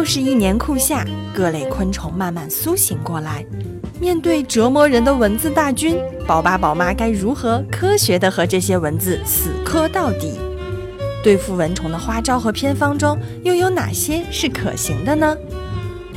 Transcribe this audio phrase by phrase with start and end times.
[0.00, 1.04] 又是一年酷夏，
[1.34, 3.44] 各类昆虫慢慢苏醒过来。
[4.00, 10.40] 面对折磨人的蚊子大军，宝爸宝妈该如何科学地和这些蚊子死磕到底？
[11.22, 15.36] 对付蚊虫的花招和偏方中，又有哪些是可行的呢？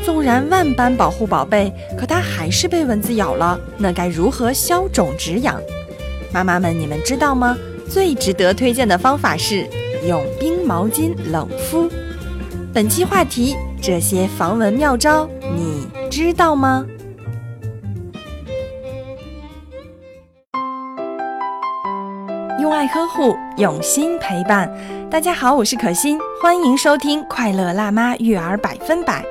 [0.01, 1.69] 纵然万般保护宝贝，
[1.99, 5.59] 可它还是被蚊子咬了，那该如何消肿止痒？
[6.31, 7.57] 妈妈们，你们知道吗？
[7.89, 9.67] 最值得推荐的方法是
[10.07, 11.89] 用冰毛巾冷敷。
[12.73, 13.55] 本期话题：
[13.85, 16.85] 这些防蚊妙招，你知道吗？
[22.61, 24.73] 用爱呵护，用心陪伴。
[25.11, 29.21] 大家好，我是可心，欢迎收听《快乐辣妈育儿百分百》。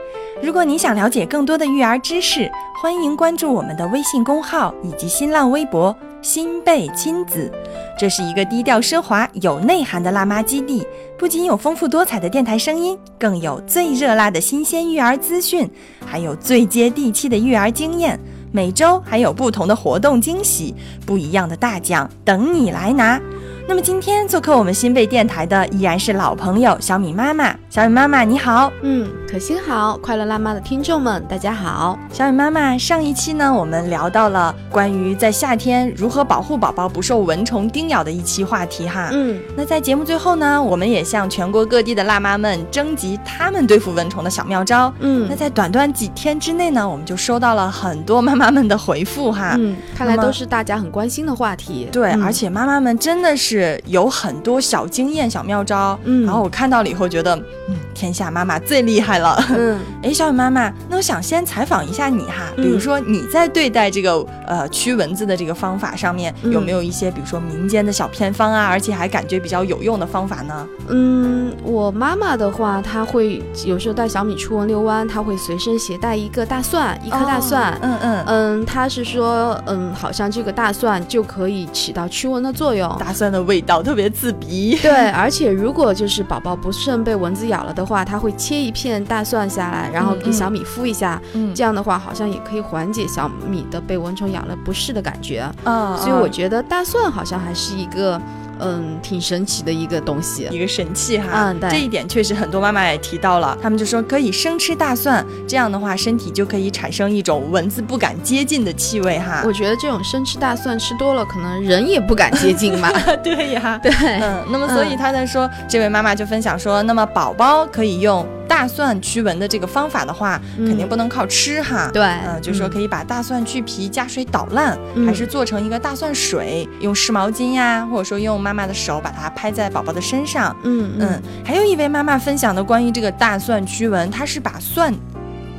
[0.43, 7.53] 如果你想了解更多的育儿知识，欢迎关注我们的微信公号以及新浪微博“新贝亲子”。
[7.99, 10.87] 这是一个低调奢华、有内涵的辣妈基地，
[11.19, 15.69] 不仅有丰富多彩的电台声音，更有最热辣的新鲜育儿资讯，
[16.07, 18.19] 还有最接地气的育儿经验。
[18.51, 20.75] 每周还有不同的活动惊喜，
[21.07, 23.21] 不一样的大奖等你来拿。
[23.69, 27.55] 那么今天做客我们新贝电台的依然是老朋友小米妈妈。
[27.71, 31.99] 小米妈妈你好，嗯，可心好，快乐辣妈的听众们大家好。
[32.13, 39.09] 小米妈妈，上一期呢我们聊到了关于在夏天如何保护宝宝不受蚊虫叮咬的一期话题哈。
[39.13, 44.93] 嗯，那在节目最后呢，我们也向全国各地的辣妈们征集他们对付蚊虫的小妙招。
[44.99, 49.55] 嗯，那在短短几天之内呢，我们就收到了很多妈妈们的回复哈。
[49.59, 51.89] 嗯，看来都是大家很关心的话题。
[51.91, 53.52] 对，而且妈妈们真的是
[53.87, 55.99] 有很多小经验、小妙招。
[56.05, 57.35] 嗯，然后我看到了以后觉得，
[57.69, 59.43] 嗯，天下妈妈最厉害了。
[59.51, 70.67] 嗯， 哎，小雨妈妈，那我想先采访一下你哈，比如说你在对待这个呃驱蚊子的这个方法上面，有没有一些比如说民间的小偏方啊，而且还感觉比较有用的方法呢？
[70.89, 77.79] 嗯，我妈妈的话，她会有时候带小米出门遛弯，她会随身携带一个大蒜，一颗大蒜。
[77.83, 82.89] 嗯嗯嗯，她是说，嗯，好像这个大蒜就可以起到驱蚊的作用。
[82.99, 84.77] 大蒜的味道特别刺鼻。
[84.83, 91.21] 对，而且如果就是宝宝不慎被蚊子咬了的话，他会切一片大蒜下来，然后给小米敷一下。
[91.35, 95.45] 嗯，这样的话，好像也可以缓解小米的被蚊虫咬了不适的感觉。
[95.65, 98.21] 嗯，所以我觉得大蒜好像还是一个。
[98.65, 101.29] 嗯，挺神奇的一个东西，一个神器哈。
[101.33, 109.43] 嗯，对，这一点确实很多妈妈也提到了，他们就说可以生吃大蒜，这样的话身体就可以产生一种蚊子不敢接近的气味哈。
[109.45, 112.91] 我觉得这种生吃大蒜吃多了，可能人也不敢接近嘛。
[113.23, 121.91] 对呀，对，嗯，那么所以他在说，这位妈妈就分享说，那么宝宝可以用大蒜驱蚊的这个方法的话，肯定不能靠吃哈。
[121.93, 130.55] 对，嗯，就说可以把大蒜去皮，加水捣烂，还是做成一个大蒜水，用湿毛巾呀，或者说用妈妈的手把它拍在宝宝的身上。
[130.65, 134.93] 嗯嗯，还有一位妈妈分享的关于这个大蒜驱蚊，她是把蒜。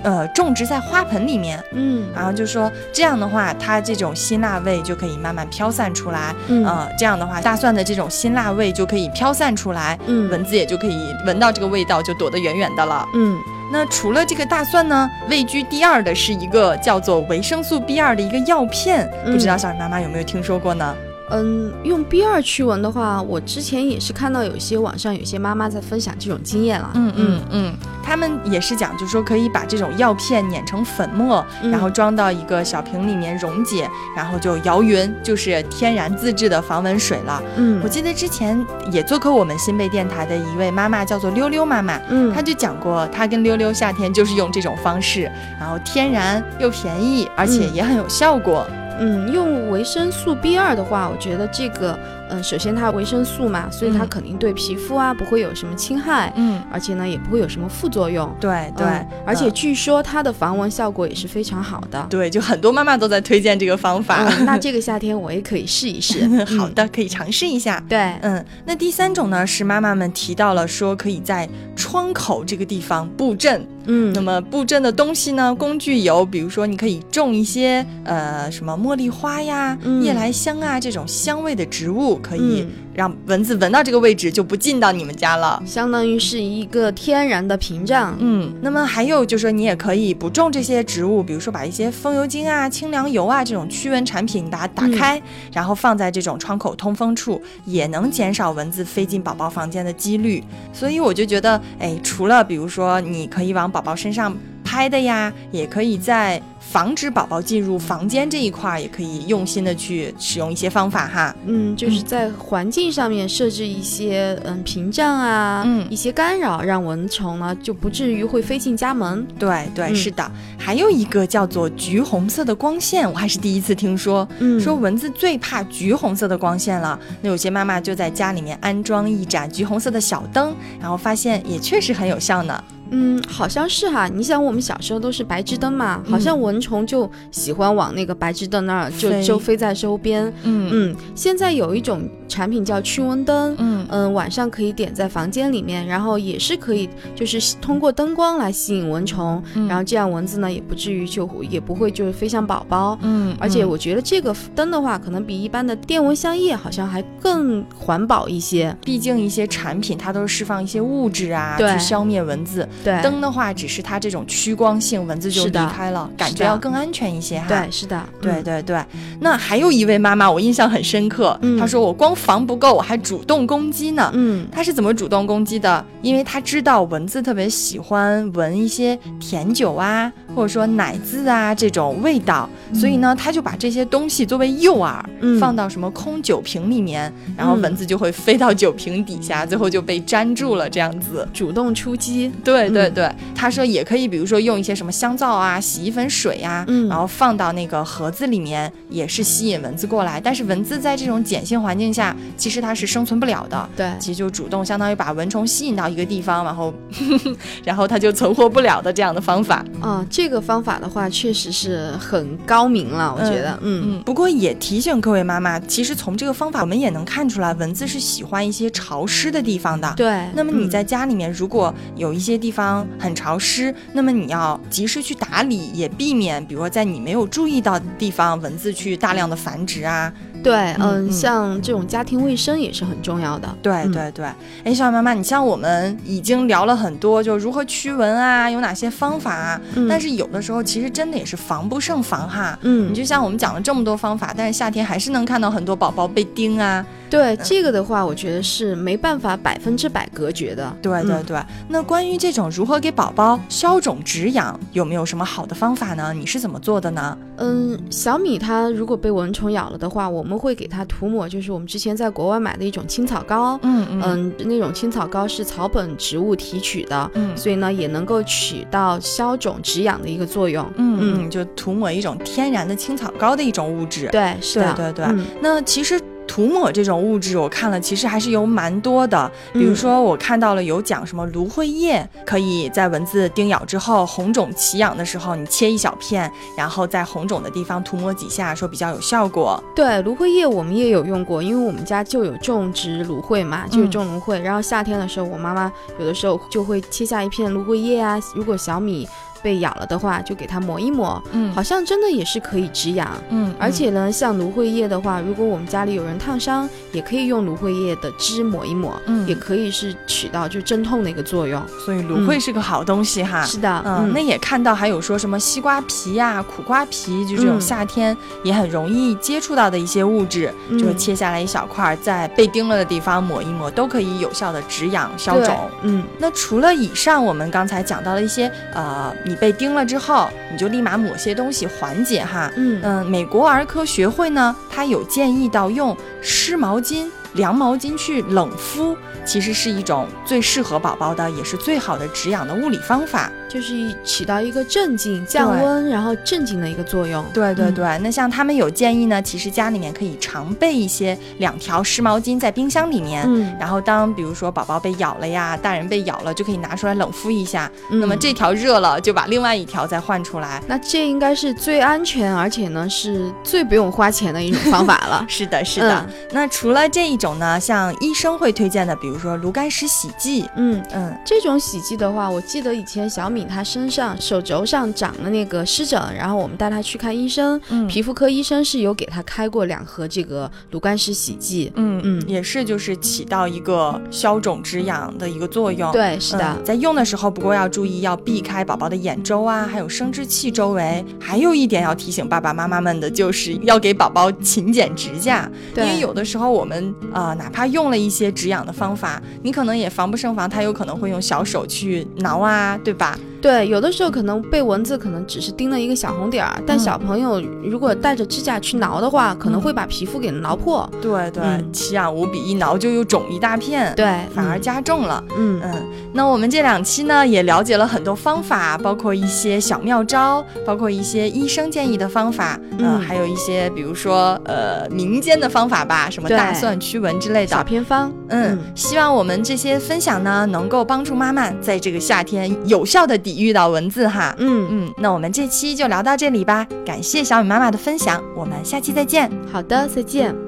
[0.04, 13.38] 呃，种植在花盆里面，嗯，然后就说这样的话，它这种辛辣味就可以慢慢飘散出来，嗯，呃，这样的话，大蒜的这种辛辣味就可以飘散出来，嗯，蚊子也就可以闻到这个味道，就躲得远远的了，嗯。
[13.72, 20.96] 那除了这个大蒜呢，位居第二的是一个叫做维生素 B 二的一个药片，不知道小雨妈妈有没有听说过呢？
[21.34, 26.92] 嗯，用 B 二驱蚊的话，我之前也是看到有些网上有些妈妈在分享这种经验了。
[26.94, 27.74] 嗯嗯嗯，
[28.04, 37.42] 他们也是讲，就是说可以把这种药片碾成粉末，然后装到一个小瓶里面溶解，然后就摇匀，就是天然自制的防蚊水了。
[37.58, 45.24] 嗯，我记得之前也做客我们新贝电台的一位妈妈，叫做溜溜妈妈，嗯，她就讲过，她跟溜溜夏天就是用这种方式，
[45.60, 48.68] 然后天然又便宜，而且也很有效果。
[48.70, 48.83] 嗯，
[49.32, 51.98] 用维生素 B 二的话，我觉得这个，
[52.30, 58.30] 嗯，首先它维生素嘛，所以它肯定对皮肤啊不会有什么侵害，嗯，而且呢也不会有什么副作用。
[58.40, 58.86] 对对，
[59.26, 62.06] 而且据说它的防蚊效果也是非常好的。
[62.10, 64.24] 对，就很多妈妈都在推荐这个方法。
[64.46, 66.28] 那这个夏天我也可以试一试。
[66.58, 67.84] 好的，可以尝试一下。
[67.90, 73.66] 对，嗯，那第三种呢是妈妈们提到了说可以在窗口这个地方布阵。
[73.86, 75.54] 嗯，那么布阵的东西呢？
[75.54, 88.16] 工具有，比如说你可以种一些呃什么茉莉花呀、夜来香啊这种香味的植物，可以让蚊子闻到这个位置就不进到你们家了，相当于是一个天然的屏障。
[88.20, 100.44] 嗯，那么还有就是说你也可以不种这些植物，比如说把一些风油精啊、清凉油啊这种驱蚊产品把它打开，然后放在这种窗口通风处，也能减少蚊子飞进宝宝房间的几率。
[100.72, 104.36] 所以我就觉得，哎，除了比如说你可以往宝宝身上。
[104.74, 111.36] 拍的呀，也可以在防止宝宝进入房间这一块儿，也可以用心的去使用一些方法哈。
[111.46, 119.24] 嗯，就是在环境上面设置一些嗯屏障啊，嗯一些干扰，让蚊虫呢就不至于会飞进家门。
[119.38, 120.32] 对对，嗯是的。
[120.58, 124.28] 还有一个叫做橘红色的光线，我还是第一次听说。
[124.40, 132.64] 嗯说蚊子最怕橘红色的光线了，那有些妈妈就在家里面安装一盏橘红色的小灯，然后发现也确实很有效呢。
[132.94, 134.08] 嗯，好像是哈。
[134.08, 140.32] 你想，我们小时候都是白炽灯嘛，好像蚊虫就喜欢往那个白炽灯那儿就飞就飞在周边。
[140.44, 143.56] 嗯嗯，现在有一种产品叫驱蚊灯。
[143.58, 152.98] 嗯嗯，晚上可以点在房间里面，然后也是可以，就是通过灯光来吸引蚊虫，嗯然后这样蚊子呢也不至于就也不会就是飞向宝宝。
[153.02, 158.76] 嗯而且我觉得这个灯的话，可能比一般的电蚊香液好像还更环保一些。
[158.84, 162.68] 毕竟一些产品它都是释放一些物质啊，对去消灭蚊子。
[162.84, 167.46] 对，灯的话，只是它这种趋光性，蚊子就离开了，感觉要更安全一些哈。
[167.48, 168.84] 对，是的，嗯对对对，
[169.20, 171.38] 那还有一位妈妈，我印象很深刻。
[171.42, 174.12] 嗯她说我光防不够，我还主动攻击呢。
[174.14, 175.84] 嗯她是怎么主动攻击的？
[176.02, 191.28] 因为她知道蚊子特别喜欢闻一些甜酒啊，或者说奶渍啊这种味道，所以呢，她就把这些东西作为诱饵，嗯放到什么空酒瓶里面，然后嗯蚊子就会飞到酒瓶底下，最后就被粘住了，这样子。
[191.34, 192.32] 主动出击。
[192.44, 200.20] 对对嗯对，他说也可以，比如说用一些什么香皂啊、洗衣粉水呀、嗯然后放到那个盒子里面，也是吸引蚊子过来。
[200.20, 203.70] 但是蚊子在这种碱性环境下，其实它是生存不了的。
[203.76, 206.74] 对，其实就主动相当于把蚊虫吸引到一个地方，然后，
[207.64, 209.64] 然后它就存活不了的这样的方法。
[209.82, 219.92] 啊，这个方法的话，确实是很高明了，我觉得，嗯嗯，不过也提醒各位妈妈，其实从这个方法我们也能看出来，蚊子是喜欢一些潮湿的地方的。
[219.96, 220.28] 对。
[220.36, 230.14] 那么你嗯在家里面，如果有一些地方方很潮湿，那么你要及时去打理，也避免，比如说在你没有注意到的地方，蚊子去大量的繁殖啊。
[230.44, 233.48] 对，嗯像这种家庭卫生也是很重要的。
[233.62, 234.26] 对嗯对对，
[234.66, 242.58] 哎，小雨妈妈，你像我们已经聊了很多，就如何驱蚊啊，有哪些方法啊，嗯但是有的时候其实真的也是防不胜防哈。
[242.62, 246.86] 嗯你，就像我们讲了这么多方法，但是夏天还是能看到很多宝宝被叮啊。
[247.10, 250.66] 对这个的话，我觉得是没办法百分之百隔绝的。
[250.66, 251.40] 嗯对对对，
[251.70, 256.12] 那关于这种如何给宝宝消肿止痒，有没有什么好的方法呢？
[256.12, 257.16] 你是怎么做的呢？
[257.38, 263.60] 嗯，小米它如果被蚊虫咬了的话，我们会给它涂抹，就是我们之前在国外买的一种青草膏。
[263.64, 270.66] 嗯嗯嗯，那种青草膏是草本植物提取的，嗯所以呢也能够起到消肿止痒的一个作用。
[270.78, 274.08] 嗯嗯，就涂抹一种天然的青草膏的一种物质。
[274.12, 276.00] 对，是的，对对对嗯那其实
[276.34, 279.32] 涂抹这种物质，我看了其实还是有蛮多的。
[279.54, 289.64] 比如嗯说，我看到了有讲什么芦荟叶，可以在蚊子叮咬之后红肿起痒的时候，你切一小片，然后在红肿的地方涂抹几下，说比较有效果。
[289.76, 294.42] 对，芦荟叶我们也有用过，因为我们家就有种植芦荟嘛，就有嗯种芦荟。
[294.42, 299.08] 然后夏天的时候，我妈妈有的时候就会切下一片芦荟叶啊，如果小米
[299.44, 301.54] 被咬了的话，就给它抹一抹，嗯。
[301.54, 303.12] 好像真的也是可以止痒。
[303.30, 309.28] 嗯，而且呢，像芦荟叶的话，如果我们家里有人烫伤，也可以用芦荟叶的汁抹一抹，嗯。
[309.28, 311.62] 也可以是起到就镇痛的一个作用。
[311.86, 313.44] 所以芦荟是个好东西哈。
[313.44, 317.62] 是的，嗯，那也看到还有说什么西瓜皮呀、苦瓜皮，就这种嗯。
[317.62, 320.80] 夏天也很容易接触到的一些物质，嗯。
[320.80, 325.70] 就切下来一小块儿，在被叮了的地方抹一抹，都可以有效的止痒消肿。
[325.82, 326.04] 嗯。
[326.18, 332.52] 那除了以上我们刚才讲到的一些，呃，你被叮了之后，你就立马抹些东西缓解哈。
[332.56, 343.32] 嗯嗯，美国儿科学会呢，它有建议到用湿毛巾、凉毛巾去冷敷，其实是一种最适合宝宝的，也是最好的止痒的物理方法。
[343.54, 347.24] 就是起到一个镇静、降温，然后镇静的一个作用。
[347.24, 353.24] 嗯对对对，那像他们有建议呢，其实家里面可以常备一些两条湿毛巾在冰箱里面。
[353.28, 357.72] 嗯，然后当比如说宝宝被咬了呀，大人被咬了，就可以拿出来冷敷一下。
[357.90, 360.62] 嗯那么这条热了，就把另外一条再换出来。。
[360.68, 366.06] 那这应该是最安全，而且呢是最不用花钱的一种方法了 是的，是的。
[366.08, 381.72] 嗯那除了这一种呢，像医生会推荐的，比如说炉甘石洗剂，嗯，嗯这种洗剂的话，我记得以前小米她身上手肘上长了那个湿疹，然后我们带他去看医生，嗯皮肤科医生是有给他开过两盒这个炉甘石洗剂。
[381.76, 385.92] 嗯嗯也是就是起到一个消肿止痒的一个作用。。
[385.92, 391.04] 对，是的，嗯在用的时候，不过要注意要避开宝宝的眼周啊，还有生殖器周围。
[391.20, 403.18] 还有一点要提醒爸爸妈妈们的，就是要给宝宝勤剪指甲，因为有的时候我们呃，哪怕用了一些止痒的方法，你可能也防不胜防，他有可能会用小手去挠啊，对吧？
[403.44, 410.90] 对，有的时候可能被蚊子可能只是叮了一个小红点儿，但小朋友如果带着指甲去挠的话，可能会把皮肤给挠破。
[411.02, 415.22] 对对，奇痒无比，一挠就又肿一大片，对，反而加重了。
[415.38, 428.10] 嗯嗯，那我们这两期呢也了解了很多方法，包括一些小妙招，包括一些医生建议的方法，嗯，还有一些比如说呃民间的方法吧，什么大蒜驱蚊之类的小偏方。
[428.34, 434.36] 嗯，希望我们这些分享呢能够帮助妈妈在这个夏天有效的抵御到蚊子哈。
[434.40, 439.32] 嗯嗯，那我们这期就聊到这里吧，感谢小米妈妈的分享，我们下期再见。
[439.52, 440.43] 好的，再见。